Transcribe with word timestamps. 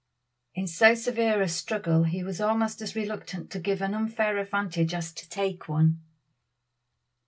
In 0.55 0.65
so 0.65 0.95
severe 0.95 1.43
a 1.43 1.47
struggle 1.47 2.05
he 2.05 2.23
was 2.23 2.41
almost 2.41 2.81
as 2.81 2.95
reluctant 2.95 3.51
to 3.51 3.59
give 3.59 3.83
an 3.83 3.93
unfair 3.93 4.39
advantage 4.39 4.95
as 4.95 5.13
to 5.13 5.29
take 5.29 5.69
one. 5.69 6.01